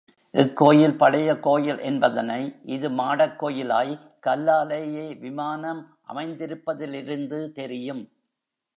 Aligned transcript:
இக்கோயில் 0.33 0.97
பழைய 0.97 1.39
கோயில் 1.39 1.79
என்பதனை, 1.79 2.59
இது 2.65 2.89
மாடக் 2.89 3.43
கோயிலாய், 3.43 3.93
கல்லாலேயே 4.27 5.19
விமானம் 5.19 5.97
அமைந்திருப்பதிலிருந்து 6.07 7.51
தெரியும். 7.51 8.03